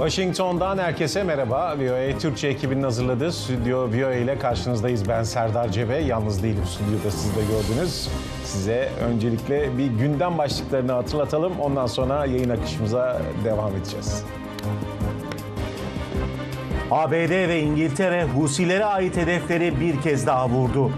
[0.00, 1.76] Washington'dan herkese merhaba.
[1.78, 5.08] VOA Türkçe ekibinin hazırladığı Stüdyo VOA ile karşınızdayız.
[5.08, 5.96] Ben Serdar Cebe.
[5.96, 8.08] Yalnız değilim stüdyoda siz de gördünüz.
[8.44, 11.60] Size öncelikle bir gündem başlıklarını hatırlatalım.
[11.60, 14.24] Ondan sonra yayın akışımıza devam edeceğiz.
[16.90, 20.90] ABD ve İngiltere Husilere ait hedefleri bir kez daha vurdu.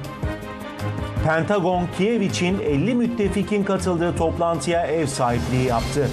[1.26, 6.08] Pentagon Kiev için 50 müttefikin katıldığı toplantıya ev sahipliği yaptı.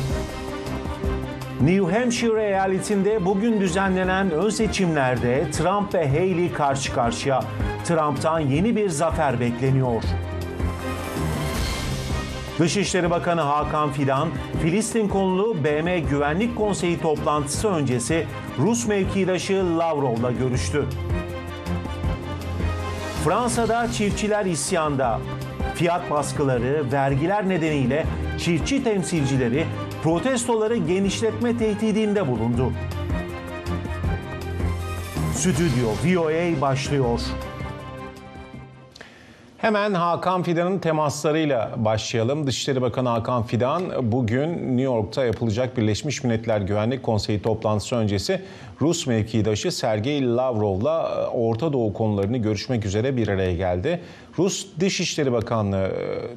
[1.61, 7.43] New Hampshire eyaletinde bugün düzenlenen ön seçimlerde Trump ve Haley karşı karşıya.
[7.85, 10.03] Trump'tan yeni bir zafer bekleniyor.
[12.59, 14.29] Dışişleri Bakanı Hakan Fidan,
[14.61, 18.25] Filistin konulu BM Güvenlik Konseyi toplantısı öncesi
[18.59, 20.85] Rus mevkidaşı Lavrov'la görüştü.
[23.23, 25.19] Fransa'da çiftçiler isyanda.
[25.75, 28.05] Fiyat baskıları, vergiler nedeniyle
[28.37, 29.65] çiftçi temsilcileri
[30.03, 32.73] protestoları genişletme tehdidinde bulundu.
[35.33, 37.19] Stüdyo VOA başlıyor.
[39.57, 42.47] Hemen Hakan Fidan'ın temaslarıyla başlayalım.
[42.47, 48.41] Dışişleri Bakanı Hakan Fidan bugün New York'ta yapılacak Birleşmiş Milletler Güvenlik Konseyi toplantısı öncesi
[48.81, 53.99] Rus mevkidaşı Sergey Lavrov'la Orta Doğu konularını görüşmek üzere bir araya geldi.
[54.37, 55.91] Rus Dışişleri Bakanlığı e,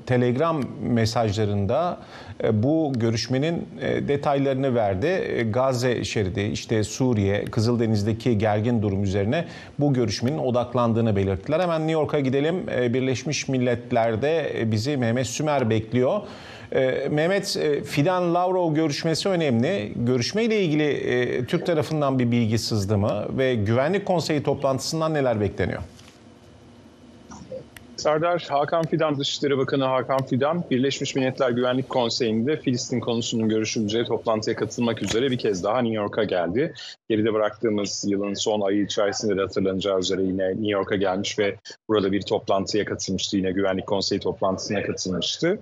[0.07, 1.99] Telegram mesajlarında
[2.45, 5.47] e, bu görüşmenin e, detaylarını verdi.
[5.51, 9.45] Gazze şeridi, işte Suriye, Kızıldeniz'deki gergin durum üzerine
[9.79, 11.61] bu görüşmenin odaklandığını belirttiler.
[11.61, 12.67] Hemen New York'a gidelim.
[12.67, 16.21] Birleşmiş Milletler'de bizi Mehmet Sümer bekliyor.
[17.11, 19.93] Mehmet, Fidan Lavrov görüşmesi önemli.
[19.97, 25.83] Görüşmeyle ilgili Türk tarafından bir bilgi sızdı mı ve Güvenlik Konseyi toplantısından neler bekleniyor?
[28.03, 34.57] Serdar Hakan Fidan, Dışişleri Bakanı Hakan Fidan, Birleşmiş Milletler Güvenlik Konseyi'nde Filistin konusunun görüşüleceği toplantıya
[34.57, 36.75] katılmak üzere bir kez daha New York'a geldi.
[37.09, 41.57] Geride bıraktığımız yılın son ayı içerisinde de hatırlanacağı üzere yine New York'a gelmiş ve
[41.89, 43.37] burada bir toplantıya katılmıştı.
[43.37, 45.59] Yine Güvenlik Konseyi toplantısına katılmıştı.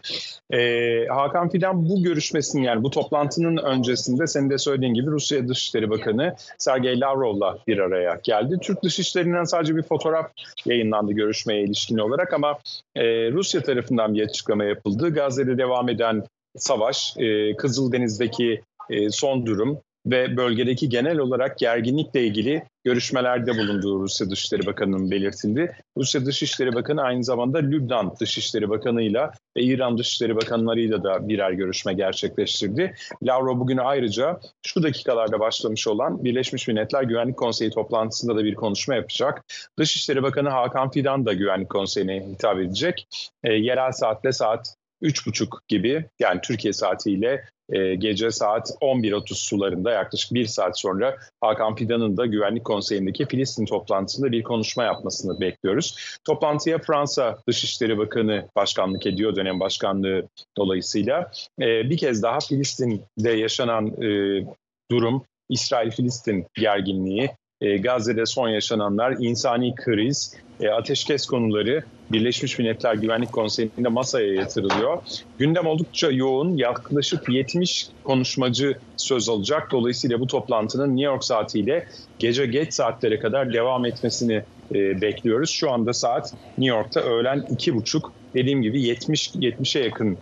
[0.50, 5.90] Ee, Hakan Fidan bu görüşmesinin yani bu toplantının öncesinde senin de söylediğin gibi Rusya Dışişleri
[5.90, 8.58] Bakanı Sergey Lavrov'la bir araya geldi.
[8.62, 10.30] Türk Dışişleri'nden sadece bir fotoğraf
[10.66, 12.58] yayınlandı görüşmeye ilişkin olarak olacak ama
[12.94, 15.14] e, Rusya tarafından bir açıklama yapıldı.
[15.14, 16.22] Gazze'de devam eden
[16.56, 24.30] savaş, e, Kızıldeniz'deki e, son durum ve bölgedeki genel olarak gerginlikle ilgili görüşmelerde bulunduğu Rusya
[24.30, 25.76] Dışişleri Bakanı'nın belirtildi.
[25.96, 31.94] Rusya Dışişleri Bakanı aynı zamanda Lübnan Dışişleri Bakanı'yla ve İran Dışişleri Bakanları'yla da birer görüşme
[31.94, 32.94] gerçekleştirdi.
[33.22, 38.94] Lavrov bugün ayrıca şu dakikalarda başlamış olan Birleşmiş Milletler Güvenlik Konseyi toplantısında da bir konuşma
[38.94, 39.44] yapacak.
[39.78, 43.06] Dışişleri Bakanı Hakan Fidan da Güvenlik Konseyi'ne hitap edecek.
[43.44, 50.34] E, yerel saatle saat 3.30 gibi yani Türkiye saatiyle e, gece saat 11.30 sularında yaklaşık
[50.34, 56.18] bir saat sonra Hakan Fidan'ın da Güvenlik Konseyi'ndeki Filistin toplantısında bir konuşma yapmasını bekliyoruz.
[56.24, 61.30] Toplantıya Fransa Dışişleri Bakanı başkanlık ediyor dönem başkanlığı dolayısıyla.
[61.60, 64.44] E, bir kez daha Filistin'de yaşanan e,
[64.90, 67.30] durum, İsrail-Filistin gerginliği,
[67.60, 71.82] e, Gazze'de son yaşananlar, insani kriz, e, ateşkes konuları
[72.12, 75.02] Birleşmiş Milletler Güvenlik Konseyi'nde masaya yatırılıyor.
[75.38, 76.56] Gündem oldukça yoğun.
[76.56, 79.70] Yaklaşık 70 konuşmacı söz alacak.
[79.70, 81.86] Dolayısıyla bu toplantının New York saatiyle
[82.18, 84.42] gece geç saatlere kadar devam etmesini
[84.74, 85.50] e, bekliyoruz.
[85.50, 88.02] Şu anda saat New York'ta öğlen 2.30.
[88.34, 90.18] Dediğim gibi 70 70'e yakın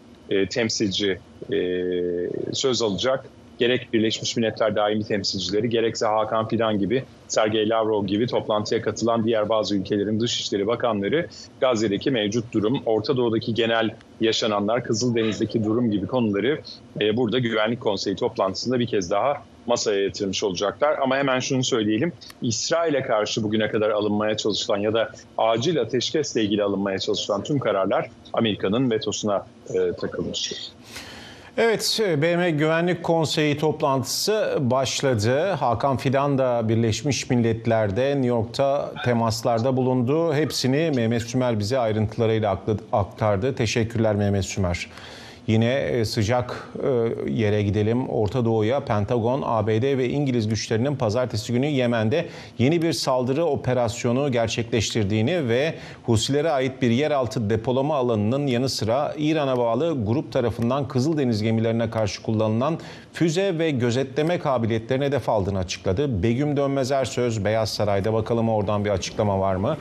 [0.51, 1.19] temsilci
[2.53, 3.25] söz alacak
[3.59, 9.49] gerek Birleşmiş Milletler daimi temsilcileri gerekse Hakan Fidan gibi, Sergey Lavrov gibi toplantıya katılan diğer
[9.49, 11.27] bazı ülkelerin dışişleri bakanları
[11.61, 16.61] Gazze'deki mevcut durum, Orta Doğu'daki genel yaşananlar, Kızıldeniz'deki durum gibi konuları
[17.01, 20.99] e, burada Güvenlik Konseyi toplantısında bir kez daha masaya yatırmış olacaklar.
[20.99, 22.13] Ama hemen şunu söyleyelim.
[22.43, 28.11] İsrail'e karşı bugüne kadar alınmaya çalışılan ya da acil ateşkesle ilgili alınmaya çalışılan tüm kararlar
[28.33, 30.59] Amerika'nın vetosuna e, takılmıştır.
[31.61, 35.51] Evet, BM Güvenlik Konseyi toplantısı başladı.
[35.51, 40.35] Hakan Fidan da Birleşmiş Milletler'de New York'ta temaslarda bulundu.
[40.35, 42.59] Hepsini Mehmet Sümer bize ayrıntılarıyla
[42.93, 43.55] aktardı.
[43.55, 44.87] Teşekkürler Mehmet Sümer.
[45.49, 48.09] Yine e, sıcak e, yere gidelim.
[48.09, 52.27] Orta Doğu'ya Pentagon, ABD ve İngiliz güçlerinin pazartesi günü Yemen'de
[52.59, 55.75] yeni bir saldırı operasyonu gerçekleştirdiğini ve
[56.07, 62.23] Husilere ait bir yeraltı depolama alanının yanı sıra İran'a bağlı grup tarafından Kızıldeniz gemilerine karşı
[62.23, 62.79] kullanılan
[63.13, 66.23] füze ve gözetleme kabiliyetlerine hedef aldığını açıkladı.
[66.23, 69.77] Begüm Dönmez Ersöz Beyaz Saray'da bakalım oradan bir açıklama var mı?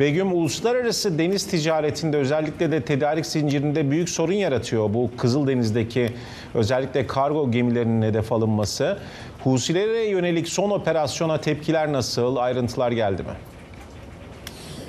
[0.00, 6.12] Begüm uluslararası deniz ticaretinde özellikle de tedarik zincirinde büyük sorun yaratıyor bu bu Kızıldeniz'deki
[6.54, 8.98] özellikle kargo gemilerinin hedef alınması.
[9.44, 12.36] Husilere yönelik son operasyona tepkiler nasıl?
[12.36, 13.32] Ayrıntılar geldi mi?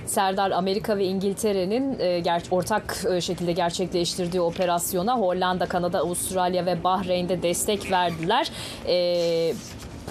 [0.06, 7.44] Serdar Amerika ve İngiltere'nin e, ortak e, şekilde gerçekleştirdiği operasyona Hollanda, Kanada, Avustralya ve Bahreyn'de
[7.44, 8.52] destek verdiler.
[8.88, 9.54] E,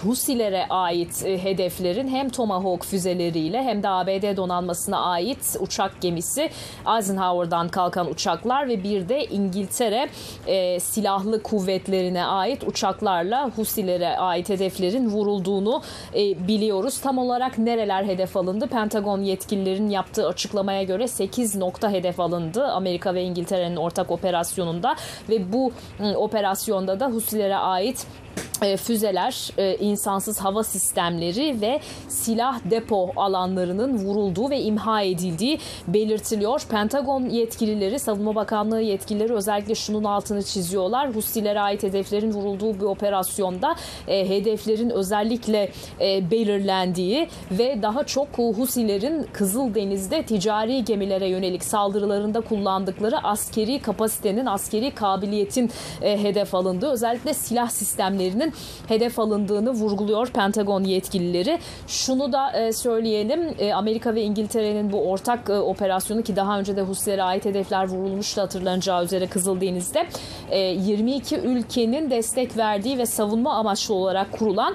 [0.04, 6.50] Husilere ait e, hedeflerin hem Tomahawk füzeleriyle hem de ABD donanmasına ait uçak gemisi
[6.96, 10.08] Eisenhower'dan kalkan uçaklar ve bir de İngiltere
[10.46, 15.82] e, silahlı kuvvetlerine ait uçaklarla Husilere ait hedeflerin vurulduğunu
[16.14, 17.00] e, biliyoruz.
[17.00, 18.66] Tam olarak nereler hedef alındı?
[18.66, 24.96] Pentagon yetkililerin yaptığı açıklamaya göre 8 nokta hedef alındı Amerika ve İngiltere'nin ortak operasyonunda
[25.28, 25.72] ve bu
[26.16, 28.06] operasyonda da Husilere ait
[28.76, 35.58] füzeler, e, insansız hava sistemleri ve silah depo alanlarının vurulduğu ve imha edildiği
[35.88, 36.62] belirtiliyor.
[36.70, 41.14] Pentagon yetkilileri, Savunma Bakanlığı yetkilileri özellikle şunun altını çiziyorlar.
[41.14, 43.74] Husilere ait hedeflerin vurulduğu bir operasyonda
[44.08, 53.82] e, hedeflerin özellikle belirlendiği ve daha çok Husilerin Kızıldeniz'de ticari gemilere yönelik saldırılarında kullandıkları askeri
[53.82, 55.70] kapasitenin, askeri kabiliyetin
[56.00, 58.49] hedef alındığı özellikle silah sistemlerinin
[58.88, 61.58] hedef alındığını vurguluyor Pentagon yetkilileri.
[61.86, 66.76] Şunu da e, söyleyelim e, Amerika ve İngiltere'nin bu ortak e, operasyonu ki daha önce
[66.76, 70.06] de Husilere ait hedefler vurulmuştu hatırlanacağı üzere Kızıldeniz'de
[70.52, 74.74] 22 ülkenin destek verdiği ve savunma amaçlı olarak kurulan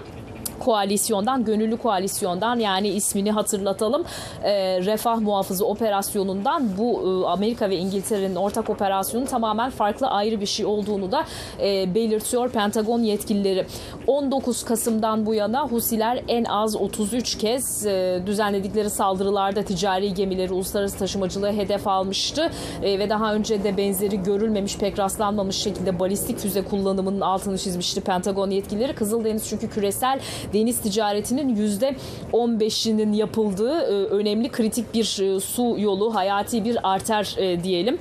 [0.60, 4.06] koalisyondan, gönüllü koalisyondan yani ismini hatırlatalım.
[4.44, 10.46] E, Refah Muhafızı operasyonundan bu e, Amerika ve İngiltere'nin ortak operasyonu tamamen farklı ayrı bir
[10.46, 11.25] şey olduğunu da
[11.62, 13.66] e, belirtiyor Pentagon yetkilileri.
[14.07, 20.98] 19 Kasım'dan bu yana Husiler en az 33 kez e, düzenledikleri saldırılarda ticari gemileri uluslararası
[20.98, 22.50] taşımacılığı hedef almıştı
[22.84, 28.02] e, ve daha önce de benzeri görülmemiş pek rastlanmamış şekilde balistik füze kullanımının altını çizmişti
[28.02, 28.96] Pentagon yetkilileri.
[28.96, 30.19] Kızıldeniz çünkü küresel
[30.53, 31.95] deniz ticaretinin yüzde
[32.33, 37.97] 15'inin yapıldığı e, önemli kritik bir e, su yolu, hayati bir arter e, diyelim.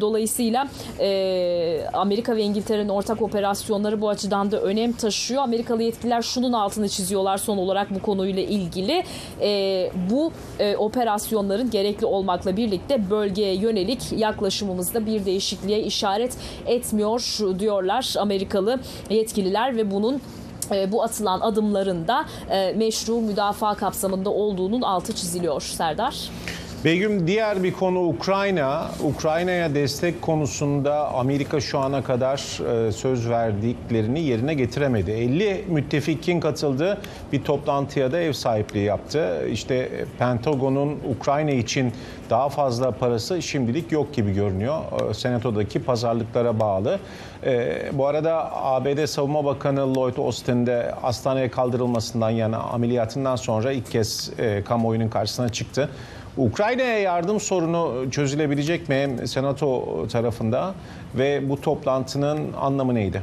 [0.00, 0.68] Dolayısıyla
[1.92, 5.42] Amerika ve İngiltere'nin ortak operasyonları bu açıdan da önem taşıyor.
[5.42, 9.02] Amerikalı yetkililer şunun altını çiziyorlar son olarak bu konuyla ilgili.
[10.10, 10.32] Bu
[10.78, 16.36] operasyonların gerekli olmakla birlikte bölgeye yönelik yaklaşımımızda bir değişikliğe işaret
[16.66, 17.20] etmiyor
[17.58, 18.80] diyorlar Amerikalı
[19.10, 20.20] yetkililer ve bunun
[20.92, 26.30] bu atılan adımların da e, meşru müdafaa kapsamında olduğunun altı çiziliyor Serdar.
[26.86, 28.90] Begüm diğer bir konu Ukrayna.
[29.04, 32.36] Ukrayna'ya destek konusunda Amerika şu ana kadar
[32.88, 35.10] e, söz verdiklerini yerine getiremedi.
[35.10, 36.98] 50 müttefikin katıldığı
[37.32, 39.48] bir toplantıya da ev sahipliği yaptı.
[39.52, 41.92] İşte Pentagon'un Ukrayna için
[42.30, 44.78] daha fazla parası şimdilik yok gibi görünüyor.
[45.10, 46.98] E, Senato'daki pazarlıklara bağlı.
[47.44, 53.90] E, bu arada ABD Savunma Bakanı Lloyd Austin de hastaneye kaldırılmasından yana ameliyatından sonra ilk
[53.90, 54.30] kez
[54.64, 55.90] kamuoyunun karşısına çıktı.
[56.36, 60.74] Ukrayna'ya yardım sorunu çözülebilecek mi Senato tarafında
[61.14, 63.22] ve bu toplantının anlamı neydi?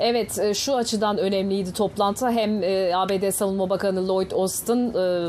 [0.00, 2.30] Evet e, şu açıdan önemliydi toplantı.
[2.30, 5.28] Hem e, ABD Savunma Bakanı Lloyd Austin e,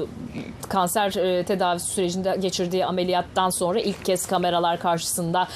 [0.70, 1.12] kanser
[1.44, 5.48] tedavisi sürecinde geçirdiği ameliyattan sonra ilk kez kameralar karşısında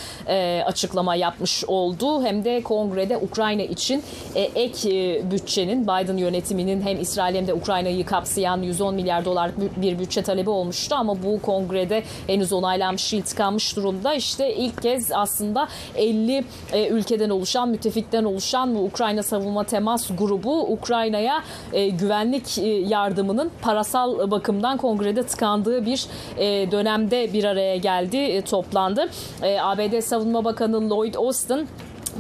[0.66, 2.24] açıklama yapmış oldu.
[2.24, 4.04] Hem de kongrede Ukrayna için
[4.36, 10.24] ek bütçenin Biden yönetiminin hem İsrail hem de Ukrayna'yı kapsayan 110 milyar dolar bir bütçe
[10.24, 14.14] talebi olmuştu ama bu kongrede henüz onaylanmış değil tıkanmış durumda.
[14.14, 16.44] İşte ilk kez aslında 50
[16.90, 21.44] ülkeden oluşan, müttefikten oluşan bu Ukrayna Ukrayna Savunma Temas Grubu Ukrayna'ya
[21.74, 26.06] e, güvenlik e, yardımının parasal bakımdan kongrede tıkandığı bir
[26.38, 29.10] e, dönemde bir araya geldi, e, toplandı.
[29.42, 31.68] E, ABD Savunma Bakanı Lloyd Austin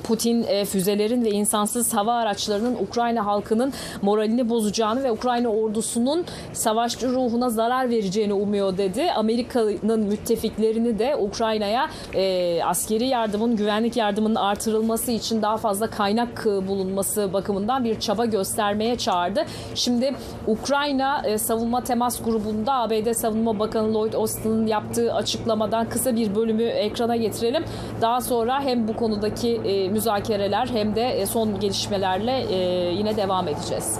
[0.03, 7.09] Putin e, füzelerin ve insansız hava araçlarının Ukrayna halkının moralini bozacağını ve Ukrayna ordusunun savaşçı
[7.09, 9.11] ruhuna zarar vereceğini umuyor dedi.
[9.11, 17.33] Amerika'nın müttefiklerini de Ukrayna'ya e, askeri yardımın, güvenlik yardımının artırılması için daha fazla kaynak bulunması
[17.33, 19.45] bakımından bir çaba göstermeye çağırdı.
[19.75, 20.15] Şimdi
[20.47, 26.63] Ukrayna e, Savunma Temas Grubu'nda ABD Savunma Bakanı Lloyd Austin'ın yaptığı açıklamadan kısa bir bölümü
[26.63, 27.63] ekrana getirelim.
[28.01, 32.55] Daha sonra hem bu konudaki e, müzakereler hem de e, son gelişmelerle e,
[32.93, 33.99] yine devam edeceğiz.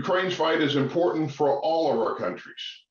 [0.00, 2.84] Ukraine's fight is important for all of our countries.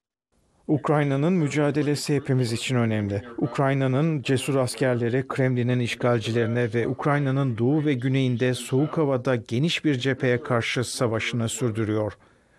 [0.67, 3.21] Ukrayna'nın mücadelesi hepimiz için önemli.
[3.37, 10.41] Ukrayna'nın cesur askerleri Kremlin'in işgalcilerine ve Ukrayna'nın doğu ve güneyinde soğuk havada geniş bir cepheye
[10.41, 12.13] karşı savaşını sürdürüyor.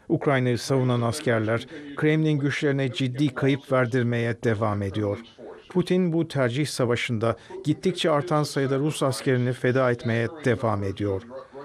[0.08, 5.18] Ukrayna'yı savunan askerler Kremlin güçlerine ciddi kayıp verdirmeye devam ediyor.
[5.74, 11.22] Putin bu tercih savaşında gittikçe artan sayıda Rus askerini feda etmeye devam ediyor.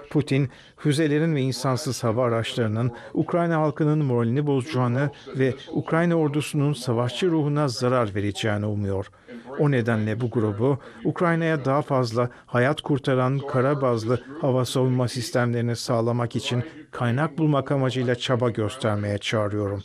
[0.09, 7.67] Putin, füzelerin ve insansız hava araçlarının Ukrayna halkının moralini bozacağını ve Ukrayna ordusunun savaşçı ruhuna
[7.67, 9.11] zarar vereceğini umuyor.
[9.59, 16.35] O nedenle bu grubu Ukrayna'ya daha fazla hayat kurtaran kara bazlı hava savunma sistemlerini sağlamak
[16.35, 19.83] için kaynak bulmak amacıyla çaba göstermeye çağırıyorum.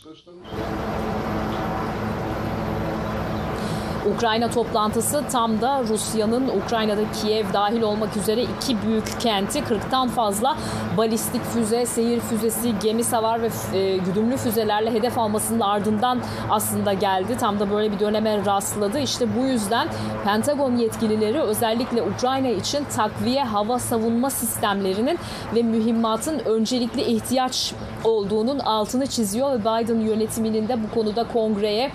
[4.05, 10.57] Ukrayna toplantısı tam da Rusya'nın Ukrayna'da Kiev dahil olmak üzere iki büyük kenti 40'tan fazla
[10.97, 17.37] balistik füze, seyir füzesi, gemi savar ve e, güdümlü füzelerle hedef almasının ardından aslında geldi.
[17.39, 18.99] Tam da böyle bir döneme rastladı.
[18.99, 19.87] İşte bu yüzden
[20.23, 25.19] Pentagon yetkilileri özellikle Ukrayna için takviye hava savunma sistemlerinin
[25.55, 31.91] ve mühimmatın öncelikli ihtiyaç olduğunun altını çiziyor ve Biden yönetiminin de bu konuda kongreye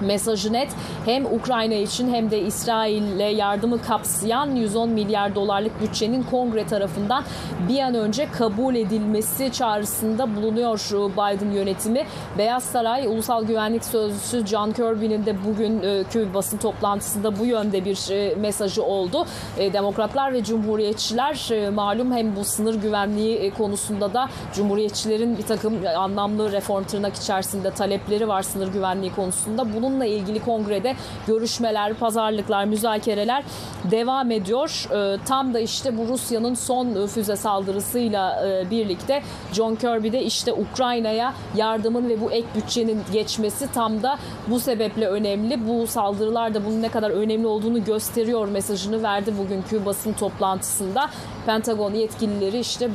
[0.00, 0.68] mesajı net.
[1.04, 7.24] Hem Ukrayna için hem de İsrail'e yardımı kapsayan 110 milyar dolarlık bütçenin kongre tarafından
[7.68, 12.06] bir an önce kabul edilmesi çağrısında bulunuyor Biden yönetimi.
[12.38, 18.34] Beyaz Saray Ulusal Güvenlik Sözcüsü John Kirby'nin de bugünkü basın toplantısında bu yönde bir e,
[18.34, 19.26] mesajı oldu.
[19.58, 25.78] E, Demokratlar ve Cumhuriyetçiler e, malum hem bu sınır güvenliği konusunda da Cumhuriyetçilerin bir takım
[25.96, 29.74] anlamlı reform tırnak içerisinde talepleri var sınır güvenliği konusunda.
[29.74, 33.44] Bunu bununla ilgili kongrede görüşmeler, pazarlıklar, müzakereler
[33.90, 34.86] devam ediyor.
[34.92, 40.52] Ee, tam da işte bu Rusya'nın son füze saldırısıyla e, birlikte John Kirby de işte
[40.52, 44.18] Ukrayna'ya yardımın ve bu ek bütçenin geçmesi tam da
[44.48, 45.68] bu sebeple önemli.
[45.68, 51.10] Bu saldırılar da bunun ne kadar önemli olduğunu gösteriyor mesajını verdi bugünkü basın toplantısında.
[51.46, 52.90] Pentagon yetkilileri işte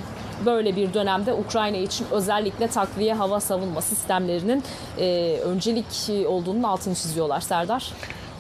[0.46, 4.64] böyle bir dönemde Ukrayna için özellikle takviye hava savunma sistemlerinin
[5.00, 5.86] e, öncelik
[6.28, 7.92] olduğunun altını çiziyorlar Serdar.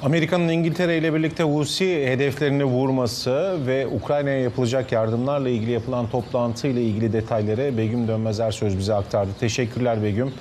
[0.03, 6.81] Amerika'nın İngiltere ile birlikte Husi hedeflerini vurması ve Ukrayna'ya yapılacak yardımlarla ilgili yapılan toplantı ile
[6.81, 9.29] ilgili detayları Begüm Dönmezer söz bize aktardı.
[9.39, 10.33] Teşekkürler Begüm.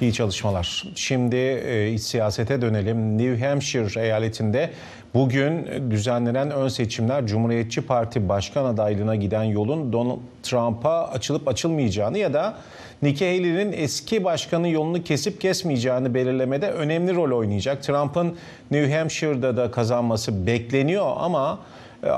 [0.00, 0.84] İyi çalışmalar.
[0.94, 3.18] Şimdi e, iç siyasete dönelim.
[3.18, 4.70] New Hampshire eyaletinde
[5.14, 12.34] bugün düzenlenen ön seçimler Cumhuriyetçi Parti başkan adaylığına giden yolun Donald Trump'a açılıp açılmayacağını ya
[12.34, 12.54] da
[13.02, 17.82] Nikki Haley'nin eski başkanın yolunu kesip kesmeyeceğini belirlemede önemli rol oynayacak.
[17.82, 18.36] Trump'ın
[18.70, 21.58] New Hampshire'da da kazanması bekleniyor ama
[22.02, 22.08] e,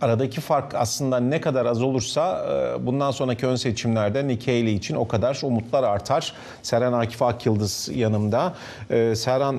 [0.00, 4.94] aradaki fark aslında ne kadar az olursa e, bundan sonraki ön seçimlerde Nikki Haley için
[4.94, 6.32] o kadar umutlar artar.
[6.62, 8.54] Serhan Akif Akyıldız yanımda.
[8.90, 9.56] E, Serhan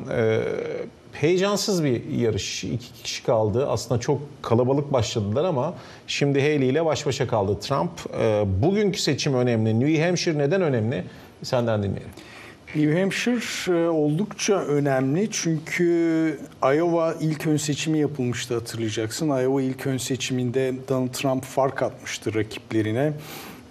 [1.13, 2.63] heyecansız bir yarış.
[2.63, 3.67] İki kişi kaldı.
[3.69, 5.73] Aslında çok kalabalık başladılar ama
[6.07, 7.91] şimdi Haley ile baş başa kaldı Trump.
[8.61, 9.79] Bugünkü seçim önemli.
[9.79, 11.03] New Hampshire neden önemli?
[11.43, 12.09] Senden dinleyelim.
[12.75, 19.27] New Hampshire e, oldukça önemli çünkü Iowa ilk ön seçimi yapılmıştı hatırlayacaksın.
[19.27, 23.13] Iowa ilk ön seçiminde Donald Trump fark atmıştı rakiplerine.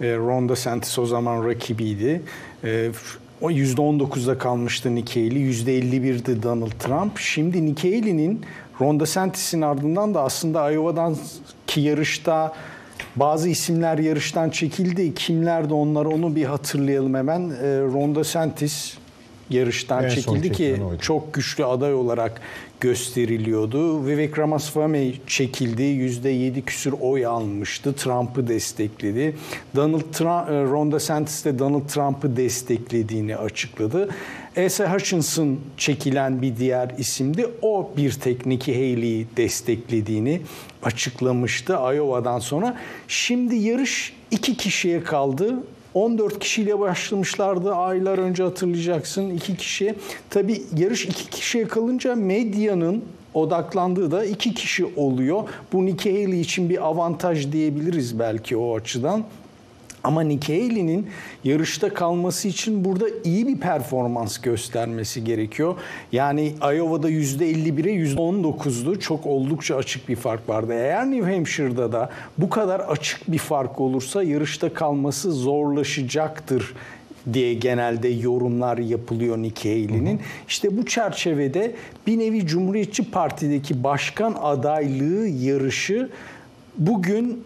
[0.01, 2.21] E, Ron DeSantis o zaman rakibiydi.
[3.43, 7.19] E, o %19'da kalmıştı Nikki Haley, %51'di Donald Trump.
[7.19, 8.41] Şimdi Nikki Haley'nin
[8.81, 11.17] Ron DeSantis'in ardından da aslında Iowa'dan
[11.67, 12.53] ki yarışta
[13.15, 15.13] bazı isimler yarıştan çekildi.
[15.13, 17.49] Kimler de onlar onu bir hatırlayalım hemen.
[17.49, 18.97] E, Ron DeSantis
[19.53, 22.41] yarıştan en çekildi ki çok güçlü aday olarak
[22.83, 24.07] gösteriliyordu.
[24.07, 25.81] Vivek Ramaswamy çekildi.
[25.81, 27.93] %7 küsür oy almıştı.
[27.93, 29.35] Trump'ı destekledi.
[29.75, 34.09] Donald Trump, e, Ron DeSantis de Donald Trump'ı desteklediğini açıkladı.
[34.65, 37.47] Asa Hutchinson çekilen bir diğer isimdi.
[37.61, 40.41] O bir tek Nikki Haley'i desteklediğini
[40.83, 42.77] açıklamıştı Iowa'dan sonra.
[43.07, 45.63] Şimdi yarış iki kişiye kaldı.
[45.93, 49.95] 14 kişiyle başlamışlardı aylar önce hatırlayacaksın iki kişi.
[50.29, 55.43] Tabi yarış iki kişiye kalınca medyanın odaklandığı da iki kişi oluyor.
[55.73, 59.23] Bu Nikki Haley için bir avantaj diyebiliriz belki o açıdan.
[60.03, 61.07] Ama Nikki Haley'nin
[61.43, 65.75] yarışta kalması için burada iyi bir performans göstermesi gerekiyor.
[66.11, 68.99] Yani Iowa'da %51'e %19'du.
[68.99, 70.73] Çok oldukça açık bir fark vardı.
[70.73, 76.73] Eğer New Hampshire'da da bu kadar açık bir fark olursa yarışta kalması zorlaşacaktır
[77.33, 80.19] diye genelde yorumlar yapılıyor Nikki Haley'nin.
[80.47, 81.75] İşte bu çerçevede
[82.07, 86.09] bir nevi Cumhuriyetçi Parti'deki başkan adaylığı yarışı
[86.77, 87.43] bugün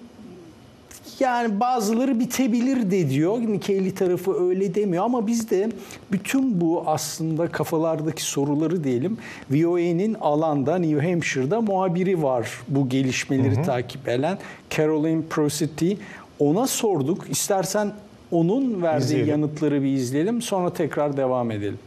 [1.22, 3.38] yani bazıları bitebilir de diyor.
[3.40, 5.70] Nikeli tarafı öyle demiyor ama biz de
[6.12, 9.18] bütün bu aslında kafalardaki soruları diyelim
[9.52, 13.66] VOA'nin alanda New Hampshire'da muhabiri var bu gelişmeleri hı hı.
[13.66, 14.38] takip eden
[14.70, 15.94] Caroline Prosity.
[16.40, 17.30] Ona sorduk.
[17.30, 17.94] İstersen
[18.32, 19.30] onun verdiği İzleyelim.
[19.30, 21.80] yanıtları bir izleyelim sonra tekrar devam edelim.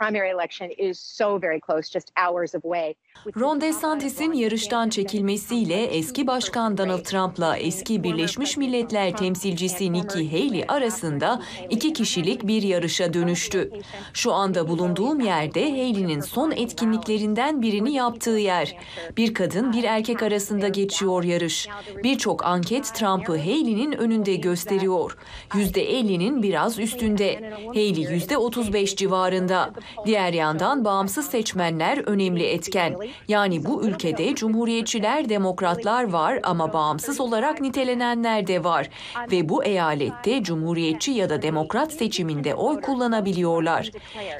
[0.00, 2.96] primary election is so very close, just hours away.
[3.26, 11.42] Ron DeSantis'in yarıştan çekilmesiyle eski başkan Donald Trump'la eski Birleşmiş Milletler temsilcisi Nikki Haley arasında
[11.70, 13.70] iki kişilik bir yarışa dönüştü.
[14.12, 18.76] Şu anda bulunduğum yerde Haley'nin son etkinliklerinden birini yaptığı yer.
[19.16, 21.68] Bir kadın bir erkek arasında geçiyor yarış.
[22.04, 25.16] Birçok anket Trump'ı Haley'nin önünde gösteriyor.
[25.50, 27.52] %50'nin biraz üstünde.
[27.66, 29.70] Haley %35 civarında.
[30.06, 33.09] Diğer yandan bağımsız seçmenler önemli etken.
[33.28, 38.88] Yani bu ülkede cumhuriyetçiler, demokratlar var ama bağımsız olarak nitelenenler de var.
[39.32, 43.90] Ve bu eyalette cumhuriyetçi ya da demokrat seçiminde oy kullanabiliyorlar.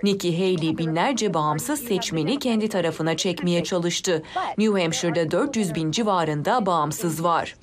[0.03, 4.23] Nikki Haley binlerce bağımsız seçmeni kendi tarafına çekmeye çalıştı.
[4.59, 7.57] New Hampshire'da 400 bin civarında bağımsız var.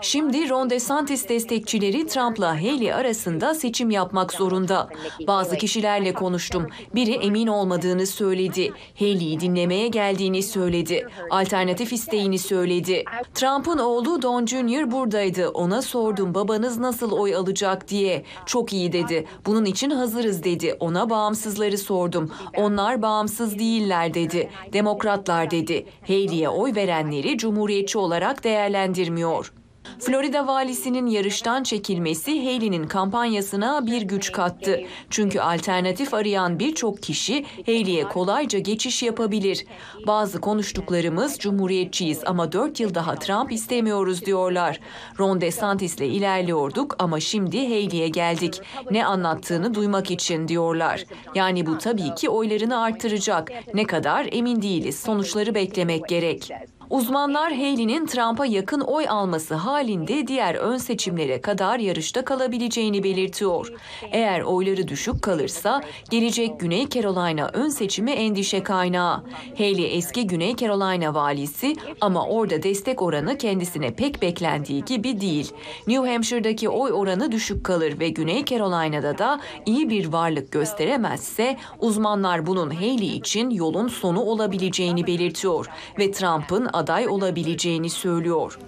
[0.00, 4.88] Şimdi Ron DeSantis destekçileri Trump'la Haley arasında seçim yapmak zorunda.
[5.26, 6.66] Bazı kişilerle konuştum.
[6.94, 8.72] Biri emin olmadığını söyledi.
[8.98, 11.06] Haley'i dinlemeye geldiğini söyledi.
[11.30, 13.04] Alternatif isteğini söyledi.
[13.34, 14.90] Trump'ın oğlu Don Jr.
[14.90, 15.48] buradaydı.
[15.48, 18.24] Ona sordum babanız nasıl oy alacak diye.
[18.46, 19.26] Çok iyi dedi.
[19.46, 20.76] Bunun için hazırız dedi.
[20.80, 22.30] Ona bağımsızları sordum.
[22.56, 24.50] Onlar bağımsız değiller dedi.
[24.72, 25.86] Demokratlar dedi.
[26.06, 29.52] Haley'e oy verenleri cumhuriyetçi olarak değerlendirmiyor.
[29.98, 34.80] Florida valisinin yarıştan çekilmesi Haley'nin kampanyasına bir güç kattı.
[35.10, 39.66] Çünkü alternatif arayan birçok kişi Haley'e kolayca geçiş yapabilir.
[40.06, 44.80] Bazı konuştuklarımız cumhuriyetçiyiz ama 4 yıl daha Trump istemiyoruz diyorlar.
[45.18, 48.60] Ron DeSantis'le ilerliyorduk ama şimdi Haley'e geldik.
[48.90, 51.04] Ne anlattığını duymak için diyorlar.
[51.34, 53.52] Yani bu tabii ki oylarını arttıracak.
[53.74, 54.98] Ne kadar emin değiliz.
[55.00, 56.50] Sonuçları beklemek gerek.
[56.92, 63.72] Uzmanlar Haley'nin Trump'a yakın oy alması halinde diğer ön seçimlere kadar yarışta kalabileceğini belirtiyor.
[64.10, 69.24] Eğer oyları düşük kalırsa gelecek Güney Carolina ön seçimi endişe kaynağı.
[69.58, 75.52] Haley eski Güney Carolina valisi ama orada destek oranı kendisine pek beklendiği gibi değil.
[75.86, 82.46] New Hampshire'daki oy oranı düşük kalır ve Güney Carolina'da da iyi bir varlık gösteremezse uzmanlar
[82.46, 85.66] bunun Haley için yolun sonu olabileceğini belirtiyor
[85.98, 88.58] ve Trump'ın aday olabileceğini söylüyor.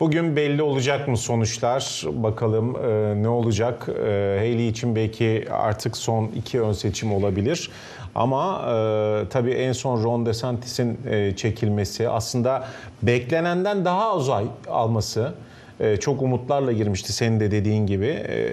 [0.00, 2.04] Bugün belli olacak mı sonuçlar?
[2.12, 3.88] Bakalım e, ne olacak?
[3.88, 7.70] E, Haley için belki artık son iki ön seçim olabilir.
[8.14, 12.68] Ama e, tabii en son Ron DeSantis'in e, çekilmesi aslında
[13.02, 15.34] beklenenden daha az ay alması
[16.00, 18.06] çok umutlarla girmişti senin de dediğin gibi.
[18.06, 18.48] E,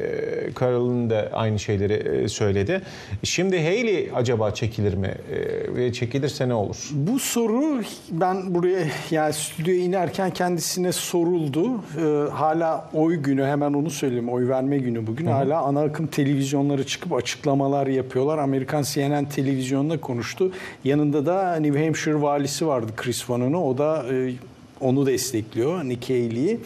[0.59, 2.81] Carol'ın da aynı şeyleri e, söyledi.
[3.23, 5.13] Şimdi Haley acaba çekilir mi?
[5.31, 6.89] E, ve çekilirse ne olur?
[6.91, 11.65] Bu soru ben buraya yani stüdyoya inerken kendisine soruldu.
[11.97, 14.29] Ee, hala oy günü hemen onu söyleyeyim.
[14.29, 15.25] Oy verme günü bugün.
[15.25, 18.37] Hala ana akım televizyonları çıkıp açıklamalar yapıyorlar.
[18.37, 20.51] Amerikan CNN televizyonunda konuştu.
[20.83, 23.63] Yanında da New Hampshire valisi vardı Chris Vanunu.
[23.63, 24.33] O da e,
[24.81, 26.59] onu destekliyor Nikki Haley'i.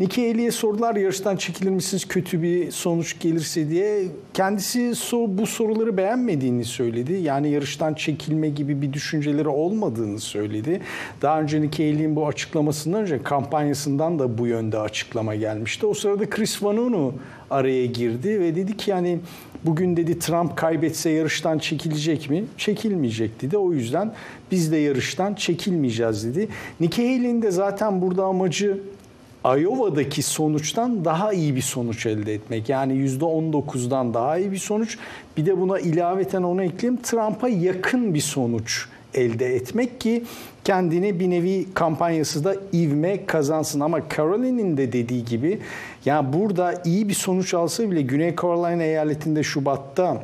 [0.00, 4.04] Nikki Haley'e sordular yarıştan çekilir misiniz kötü bir sonuç gelirse diye.
[4.34, 4.92] Kendisi
[5.28, 7.12] bu soruları beğenmediğini söyledi.
[7.12, 10.80] Yani yarıştan çekilme gibi bir düşünceleri olmadığını söyledi.
[11.22, 15.86] Daha önce Nikki Haley'in bu açıklamasından önce kampanyasından da bu yönde açıklama gelmişti.
[15.86, 17.14] O sırada Chris Vanunu
[17.50, 19.18] araya girdi ve dedi ki yani
[19.64, 22.44] bugün dedi Trump kaybetse yarıştan çekilecek mi?
[22.58, 23.56] Çekilmeyecek dedi.
[23.58, 24.12] O yüzden
[24.50, 26.48] biz de yarıştan çekilmeyeceğiz dedi.
[26.80, 28.80] Nikki Haley'in de zaten burada amacı
[29.44, 32.68] Iowa'daki sonuçtan daha iyi bir sonuç elde etmek.
[32.68, 34.98] Yani %19'dan daha iyi bir sonuç.
[35.36, 37.02] Bir de buna ilaveten onu ekleyeyim.
[37.02, 40.24] Trump'a yakın bir sonuç elde etmek ki
[40.64, 43.80] kendini bir nevi kampanyası da ivme kazansın.
[43.80, 45.58] Ama Caroline'in de dediği gibi
[46.04, 50.22] ya burada iyi bir sonuç alsa bile Güney Carolina eyaletinde Şubat'ta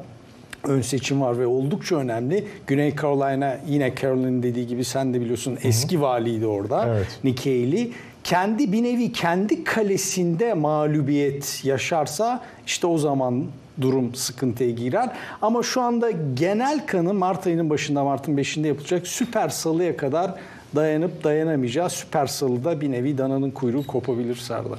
[0.65, 2.45] ön seçim var ve oldukça önemli.
[2.67, 6.03] Güney Carolina yine Caroline'in dediği gibi sen de biliyorsun eski Hı-hı.
[6.03, 6.89] valiydi orada.
[6.89, 7.07] Evet.
[7.25, 7.93] Nikki Haley
[8.25, 13.45] kendi bir nevi kendi kalesinde mağlubiyet yaşarsa işte o zaman
[13.81, 15.11] durum sıkıntıya girer.
[15.43, 20.35] Ama şu anda genel kanı Mart ayının başında Mart'ın 5'inde yapılacak Süper Salı'ya kadar
[20.77, 24.79] dayanıp dayanamayacağı Süper Salı'da bir nevi dananın kuyruğu kopabilir Serdar.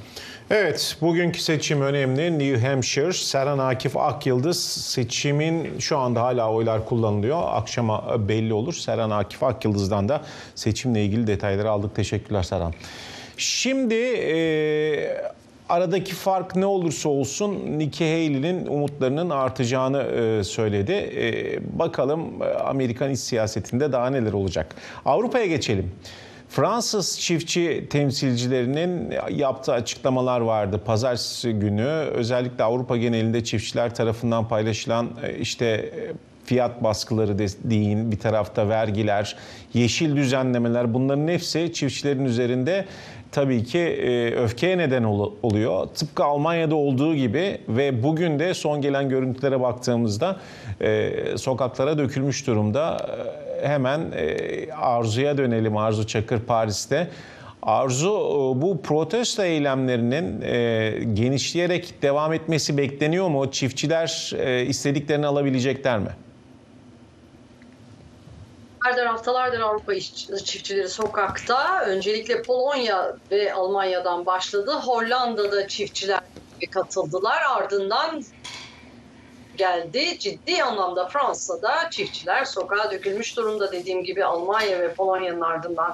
[0.50, 2.38] Evet, bugünkü seçim önemli.
[2.38, 7.42] New Hampshire, Seren Akif Akyıldız seçimin şu anda hala oylar kullanılıyor.
[7.44, 8.74] Akşama belli olur.
[8.74, 10.20] Seren Akif Akyıldız'dan da
[10.54, 11.96] seçimle ilgili detayları aldık.
[11.96, 12.74] Teşekkürler Seren.
[13.36, 15.22] Şimdi e,
[15.70, 20.92] aradaki fark ne olursa olsun Nikki Haley'nin umutlarının artacağını e, söyledi.
[20.92, 24.74] E, bakalım e, Amerikan iç siyasetinde daha neler olacak.
[25.04, 25.92] Avrupa'ya geçelim.
[26.48, 31.88] Fransız çiftçi temsilcilerinin yaptığı açıklamalar vardı pazartesi günü.
[32.14, 35.92] Özellikle Avrupa genelinde çiftçiler tarafından paylaşılan işte
[36.50, 39.36] fiyat baskıları de- deyin, bir tarafta vergiler,
[39.74, 42.84] yeşil düzenlemeler bunların hepsi çiftçilerin üzerinde
[43.32, 45.86] tabii ki e, öfkeye neden ol- oluyor.
[45.86, 50.36] Tıpkı Almanya'da olduğu gibi ve bugün de son gelen görüntülere baktığımızda
[50.82, 52.96] e, sokaklara dökülmüş durumda.
[53.62, 55.76] E, Hemen e, Arzu'ya dönelim.
[55.76, 57.08] Arzu Çakır Paris'te.
[57.62, 63.50] Arzu e, bu protesto eylemlerinin e, genişleyerek devam etmesi bekleniyor mu?
[63.50, 66.08] Çiftçiler e, istediklerini alabilecekler mi?
[68.80, 71.80] Haftalardır haftalardır Avrupa iş- çiftçileri sokakta.
[71.86, 74.70] Öncelikle Polonya ve Almanya'dan başladı.
[74.72, 76.20] Hollanda'da çiftçiler
[76.74, 77.42] katıldılar.
[77.50, 78.20] Ardından
[79.54, 80.18] geldi.
[80.18, 83.72] Ciddi anlamda Fransa'da çiftçiler sokağa dökülmüş durumda.
[83.72, 85.92] Dediğim gibi Almanya ve Polonya'nın ardından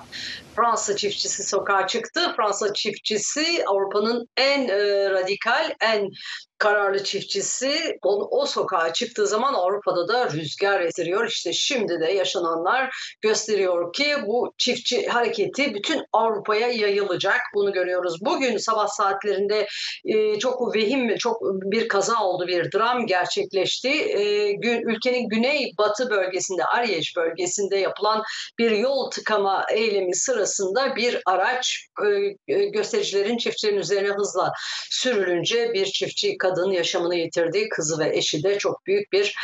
[0.56, 2.32] Fransa çiftçisi sokağa çıktı.
[2.36, 6.10] Fransa çiftçisi Avrupa'nın en e, radikal, en
[6.58, 11.26] kararlı çiftçisi o, o sokağa çıktığı zaman Avrupa'da da rüzgar estiriyor.
[11.26, 17.40] İşte şimdi de yaşananlar gösteriyor ki bu çiftçi hareketi bütün Avrupa'ya yayılacak.
[17.54, 18.16] Bunu görüyoruz.
[18.20, 19.66] Bugün sabah saatlerinde
[20.04, 23.88] e, çok vehim, çok bir kaza oldu, bir dram gerçekleşti.
[23.88, 28.22] E, gü- ülkenin güney batı bölgesinde, Ariège bölgesinde yapılan
[28.58, 32.08] bir yol tıkama eylemi sırasında bir araç e,
[32.54, 34.52] e, göstericilerin çiftçilerin üzerine hızla
[34.90, 37.68] sürülünce bir çiftçi kadın yaşamını yitirdi.
[37.68, 39.34] Kızı ve eşi de çok büyük bir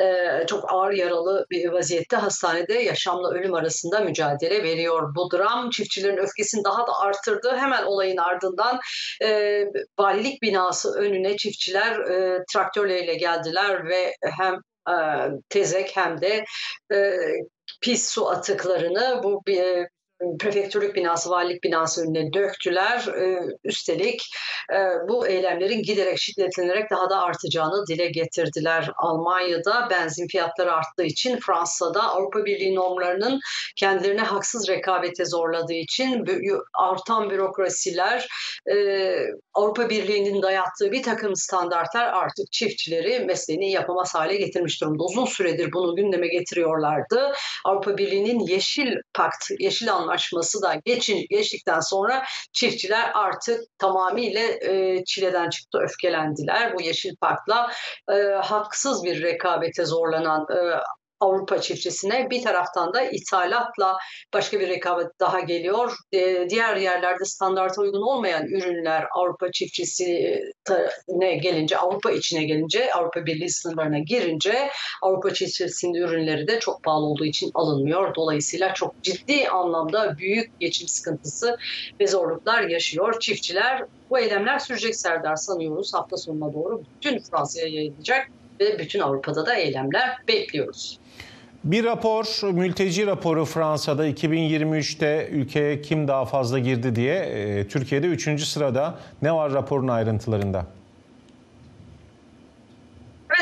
[0.00, 5.14] e, çok ağır yaralı bir vaziyette hastanede yaşamla ölüm arasında mücadele veriyor.
[5.14, 7.56] Bu dram çiftçilerin öfkesini daha da arttırdı.
[7.56, 8.80] Hemen olayın ardından
[9.22, 9.64] e,
[9.98, 14.54] valilik binası önüne çiftçiler e, traktörleriyle geldiler ve hem
[14.88, 14.94] e,
[15.48, 16.44] tezek hem de
[16.94, 17.18] e,
[17.82, 19.86] pis su atıklarını bu bir
[20.40, 23.06] prefektörlük binası, valilik binası önüne döktüler.
[23.06, 24.22] Ee, üstelik
[24.72, 28.90] e, bu eylemlerin giderek şiddetlenerek daha da artacağını dile getirdiler.
[28.96, 33.40] Almanya'da benzin fiyatları arttığı için Fransa'da Avrupa Birliği normlarının
[33.76, 36.24] kendilerine haksız rekabete zorladığı için
[36.74, 38.28] artan bürokrasiler
[38.70, 39.16] e,
[39.54, 45.04] Avrupa Birliği'nin dayattığı bir takım standartlar artık çiftçileri mesleğini yapamaz hale getirmiş durumda.
[45.04, 47.32] Uzun süredir bunu gündeme getiriyorlardı.
[47.64, 55.50] Avrupa Birliği'nin Yeşil Pakt, Yeşil Anlaşması da geçin, geçtikten sonra çiftçiler artık tamamıyla e, çileden
[55.50, 56.74] çıktı, öfkelendiler.
[56.74, 57.72] Bu Yeşil Pakt'la
[58.10, 60.60] e, haksız bir rekabete zorlanan e,
[61.22, 63.96] Avrupa çiftçisine bir taraftan da ithalatla
[64.34, 65.96] başka bir rekabet daha geliyor.
[66.12, 73.50] E, diğer yerlerde standarta uygun olmayan ürünler Avrupa çiftçisine gelince, Avrupa içine gelince, Avrupa Birliği
[73.50, 74.70] sınırlarına girince
[75.02, 78.14] Avrupa çiftçisinin ürünleri de çok pahalı olduğu için alınmıyor.
[78.14, 81.56] Dolayısıyla çok ciddi anlamda büyük geçim sıkıntısı
[82.00, 83.84] ve zorluklar yaşıyor çiftçiler.
[84.10, 85.94] Bu eylemler sürecek Serdar sanıyoruz.
[85.94, 88.28] Hafta sonuna doğru bütün Fransa'ya yayılacak
[88.60, 90.98] ve bütün Avrupa'da da eylemler bekliyoruz.
[91.64, 98.44] Bir rapor, mülteci raporu Fransa'da 2023'te ülkeye kim daha fazla girdi diye e, Türkiye'de 3.
[98.44, 98.98] sırada.
[99.22, 100.66] Ne var raporun ayrıntılarında?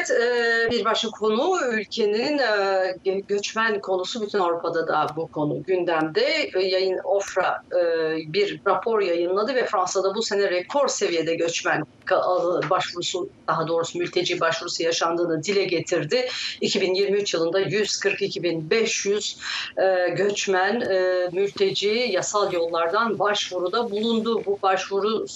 [0.01, 6.51] Evet e, bir başka konu ülkenin e, göçmen konusu bütün Avrupa'da da bu konu gündemde.
[6.55, 7.63] E, Yayın Ofra
[8.27, 11.85] bir rapor yayınladı ve Fransa'da bu sene rekor seviyede göçmen
[12.71, 16.29] başvurusu daha doğrusu mülteci başvurusu yaşandığını dile getirdi.
[16.61, 19.37] 2023 yılında 142.500
[19.83, 20.79] e, göçmen
[21.33, 24.43] mülteci yasal yollardan başvuruda bulundu.
[24.47, 25.29] Bu başvuru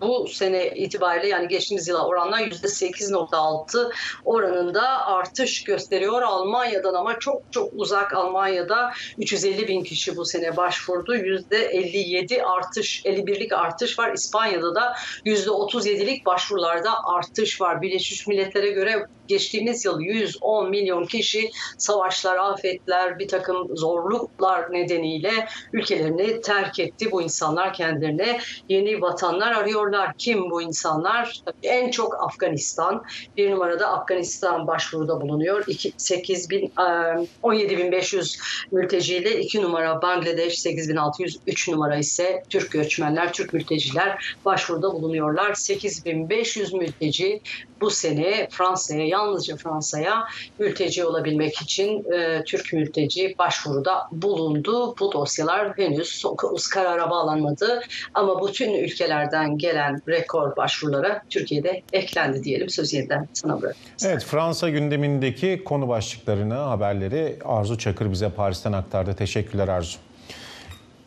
[0.00, 3.92] bu sene itibariyle yani geçtiğimiz yıla oranla %8.6
[4.24, 6.22] oranında artış gösteriyor.
[6.22, 11.16] Almanya'dan ama çok çok uzak Almanya'da 350 bin kişi bu sene başvurdu.
[11.16, 14.12] %57 artış, 51'lik artış var.
[14.12, 14.94] İspanya'da da
[15.26, 17.82] %37'lik başvurularda artış var.
[17.82, 25.30] Birleşmiş Milletler'e göre geçtiğimiz yıl 110 milyon kişi savaşlar, afetler, bir takım zorluklar nedeniyle
[25.72, 27.12] ülkelerini terk etti.
[27.12, 30.12] Bu insanlar kendilerine yeni vatanlar arıyorlar.
[30.18, 31.40] Kim bu insanlar?
[31.44, 33.02] Tabii en çok Afganistan.
[33.36, 35.64] Bir numarada Afganistan başvuruda bulunuyor.
[35.96, 38.38] 8 bin, 17.500
[38.72, 45.54] mülteciyle iki numara Bangladeş 8600, 3 numara ise Türk göçmenler, Türk mülteciler başvuruda bulunuyorlar.
[45.54, 47.40] 8500 mülteci
[47.80, 50.24] bu sene Fransa'ya yalnızca Fransa'ya
[50.58, 54.94] mülteci olabilmek için e, Türk mülteci başvuruda bulundu.
[55.00, 56.24] Bu dosyalar henüz
[56.72, 57.82] karara bağlanmadı
[58.14, 62.68] ama bütün ülkelerden gelen rekor başvurulara Türkiye'de eklendi diyelim.
[62.68, 63.92] Sözü yeniden sana bırakıyorum.
[64.04, 69.14] Evet Fransa gündemindeki konu başlıklarını, haberleri Arzu Çakır bize Paris'ten aktardı.
[69.14, 69.98] Teşekkürler Arzu.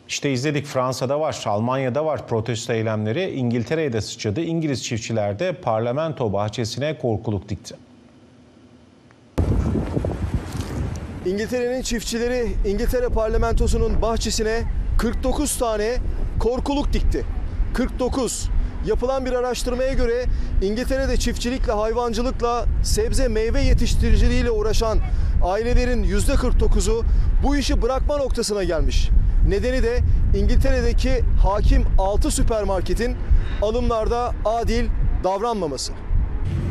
[0.08, 3.30] İşte izledik Fransa'da var, Almanya'da var protesto eylemleri.
[3.30, 4.40] İngiltere'ye de sıçradı.
[4.40, 7.87] İngiliz çiftçiler de parlamento bahçesine korkuluk dikti.
[11.26, 14.62] İngiltere'nin çiftçileri İngiltere parlamentosunun bahçesine
[14.98, 15.96] 49 tane
[16.38, 17.24] korkuluk dikti.
[17.74, 18.48] 49.
[18.86, 20.24] Yapılan bir araştırmaya göre
[20.62, 24.98] İngiltere'de çiftçilikle, hayvancılıkla, sebze meyve yetiştiriciliğiyle uğraşan
[25.44, 27.04] ailelerin %49'u
[27.44, 29.10] bu işi bırakma noktasına gelmiş.
[29.48, 29.98] Nedeni de
[30.36, 33.16] İngiltere'deki hakim 6 süpermarketin
[33.62, 34.86] alımlarda adil
[35.24, 35.92] davranmaması.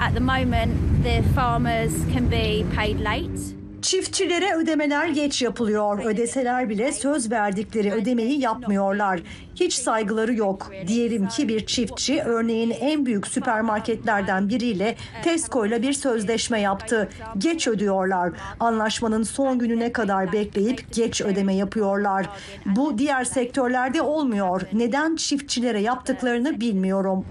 [0.02, 0.72] At the moment,
[1.04, 3.58] the farmers can be paid late.
[3.82, 6.06] Çiftçilere ödemeler geç yapılıyor.
[6.06, 9.20] Ödeseler bile söz verdikleri ödemeyi yapmıyorlar.
[9.56, 10.72] Hiç saygıları yok.
[10.88, 17.10] Diyelim ki bir çiftçi örneğin en büyük süpermarketlerden biriyle Tesco ile bir sözleşme yaptı.
[17.38, 18.32] Geç ödüyorlar.
[18.60, 22.30] Anlaşmanın son gününe kadar bekleyip geç ödeme yapıyorlar.
[22.66, 24.62] Bu diğer sektörlerde olmuyor.
[24.74, 27.26] Neden çiftçilere yaptıklarını bilmiyorum.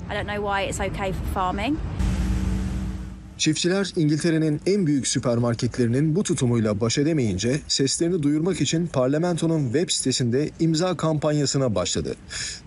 [3.39, 10.51] Çiftçiler İngiltere'nin en büyük süpermarketlerinin bu tutumuyla baş edemeyince seslerini duyurmak için parlamentonun web sitesinde
[10.61, 12.15] imza kampanyasına başladı.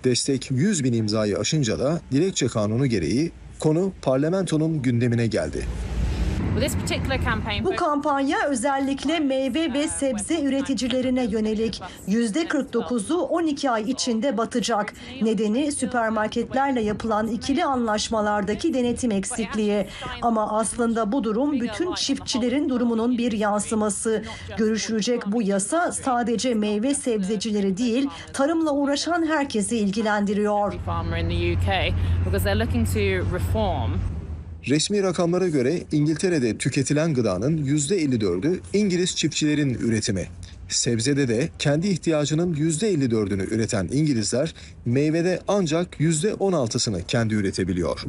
[0.03, 5.65] Destek 100 bin imzayı aşınca da dilekçe kanunu gereği konu parlamentonun gündemine geldi.
[7.65, 11.81] Bu kampanya özellikle meyve ve sebze üreticilerine yönelik.
[12.07, 14.93] Yüzde 49'u 12 ay içinde batacak.
[15.21, 19.87] Nedeni süpermarketlerle yapılan ikili anlaşmalardaki denetim eksikliği.
[20.21, 24.23] Ama aslında bu durum bütün çiftçilerin durumunun bir yansıması.
[24.57, 30.73] Görüşülecek bu yasa sadece meyve sebzecileri değil, tarımla uğraşan herkesi ilgilendiriyor.
[34.69, 40.27] Resmi rakamlara göre İngiltere'de tüketilen gıdanın %54'ü İngiliz çiftçilerin üretimi.
[40.69, 44.53] Sebzede de kendi ihtiyacının %54'ünü üreten İngilizler
[44.85, 48.03] meyvede ancak %16'sını kendi üretebiliyor.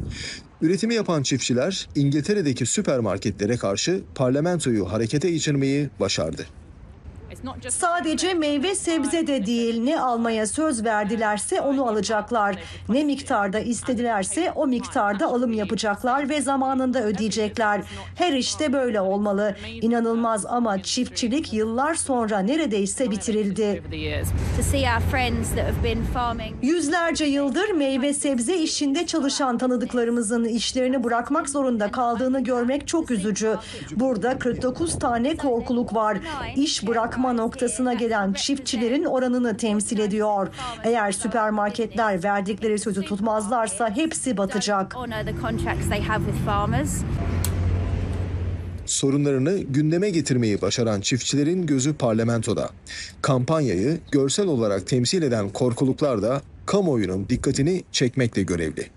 [0.61, 6.45] Üretimi yapan çiftçiler İngiltere'deki süpermarketlere karşı parlamentoyu harekete geçirmeyi başardı.
[7.69, 12.55] Sadece meyve sebze de değil ne almaya söz verdilerse onu alacaklar.
[12.89, 17.81] Ne miktarda istedilerse o miktarda alım yapacaklar ve zamanında ödeyecekler.
[18.15, 19.55] Her işte böyle olmalı.
[19.81, 23.83] İnanılmaz ama çiftçilik yıllar sonra neredeyse bitirildi.
[24.57, 26.55] To see our friends that have been farming.
[26.61, 33.57] Yüzlerce yıldır meyve sebze işinde çalışan tanıdıklarımızın işlerini bırakmak zorunda kaldığını görmek çok üzücü.
[33.91, 36.17] Burada 49 tane korkuluk var.
[36.55, 36.87] İş
[37.21, 40.47] bırakma noktasına gelen çiftçilerin oranını temsil ediyor.
[40.83, 44.95] Eğer süpermarketler verdikleri sözü tutmazlarsa hepsi batacak.
[48.85, 52.69] Sorunlarını gündeme getirmeyi başaran çiftçilerin gözü parlamentoda.
[53.21, 58.89] Kampanyayı görsel olarak temsil eden korkuluklar da kamuoyunun dikkatini çekmekle görevli.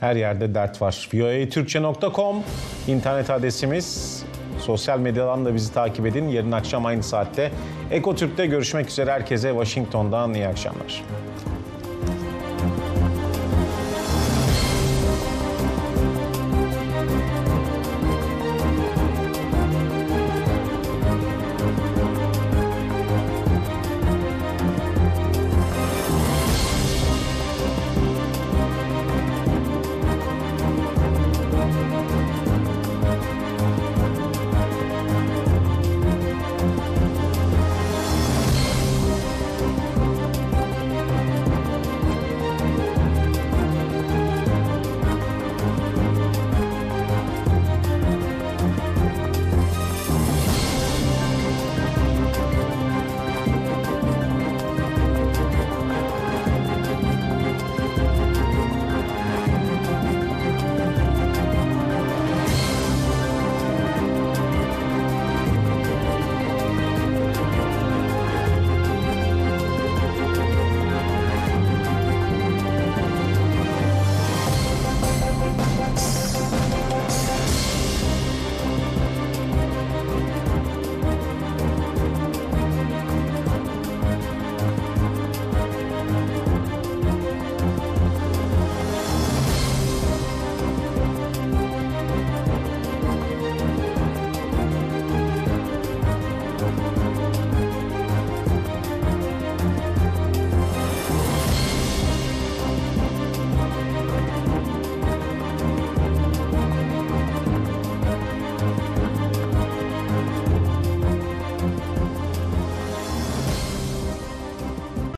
[0.00, 1.08] Her yerde dert var.
[1.14, 2.42] voatürkçe.com
[2.88, 4.22] internet adresimiz.
[4.70, 6.28] Sosyal medyadan da bizi takip edin.
[6.28, 7.52] Yarın akşam aynı saatte
[7.90, 9.12] Eko Türk'te görüşmek üzere.
[9.12, 11.04] Herkese Washington'dan iyi akşamlar.